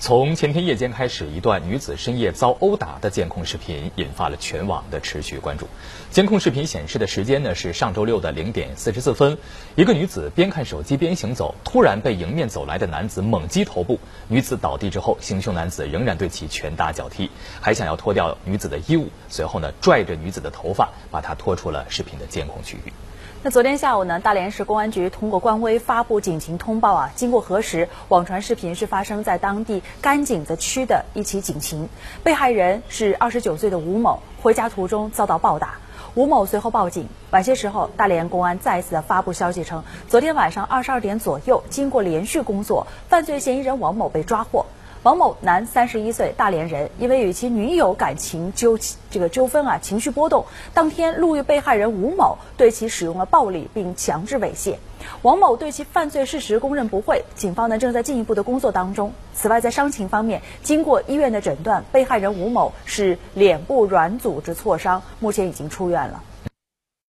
[0.00, 5.66] 从前天夜间开始，一段女子深夜遭殴打的监控视频引发了全网的持续关注。
[6.12, 9.36] 监控视频显示的时间呢是上周六的零点四十四分，
[9.74, 13.98] 一个女子边看手机边行走，突然被迎面走来的男子猛击头部。
[14.28, 17.28] 女子倒地之后，行凶男子仍然对其拳打脚踢，
[17.60, 22.92] 还想要脱掉女子的衣物，随后呢拽着女子的头发，把她拖出了视频的监控区域。
[23.40, 31.88] 那昨天下午呢，大连市公安局通过官微发布警情通报啊，经过核实，网传视频是发生在当地甘井子区的一起警情，
[32.22, 35.74] 被害人是二十九岁的吴某，回家途中遭到暴打，
[36.14, 37.08] 吴某随后报警。
[37.30, 44.66] 晚些时候，大连公安再次发布消息称，昨天晚上二十二点左右，经过连续工作，犯罪嫌疑人王某被抓获。
[45.04, 48.76] 王某，男，三十一岁，大连人，因为与其女友感情纠
[49.08, 50.44] 这个纠纷啊，情绪波动，
[50.74, 54.74] 当天路遇被害人吴某，对其使用了暴力并强制猥亵。
[55.22, 59.12] 王某对其犯罪事实供认不讳，警方呢正在进一步的工作当中。
[59.34, 66.20] 此外，在伤情方面，经过医院的诊断，被害人吴某是脸部软组织挫伤，目前已经出院了。